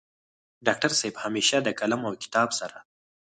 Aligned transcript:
ډاکټر 0.65 0.91
صيب 0.99 1.15
همېشه 1.25 1.57
د 1.63 1.69
قلم 1.79 2.01
او 2.09 2.13
کتاب 2.23 2.49
سره 2.59 2.77